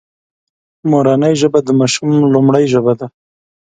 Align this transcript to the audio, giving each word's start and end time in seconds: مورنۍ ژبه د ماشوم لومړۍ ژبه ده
مورنۍ 0.91 1.33
ژبه 1.41 1.59
د 1.63 1.69
ماشوم 1.79 2.09
لومړۍ 2.33 2.65
ژبه 2.73 2.93
ده 2.99 3.07